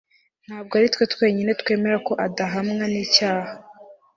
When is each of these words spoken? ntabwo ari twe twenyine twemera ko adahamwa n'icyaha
ntabwo 0.45 0.71
ari 0.79 0.87
twe 0.93 1.03
twenyine 1.13 1.51
twemera 1.61 1.97
ko 2.07 2.13
adahamwa 2.25 2.85
n'icyaha 2.93 3.53